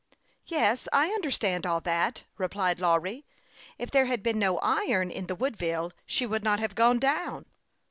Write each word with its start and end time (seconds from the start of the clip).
"Yes, 0.47 0.87
I 0.91 1.09
understand 1.09 1.67
all 1.67 1.79
that," 1.81 2.23
replied 2.39 2.79
Lawry." 2.79 3.23
If 3.77 3.91
there 3.91 4.05
had 4.07 4.23
been 4.23 4.39
no 4.39 4.57
iron 4.63 5.11
in 5.11 5.27
the 5.27 5.35
Woodville 5.35 5.91
she 6.07 6.25
would 6.25 6.43
nut 6.43 6.59
have 6.59 6.73
gone 6.73 6.97
down. 6.97 7.45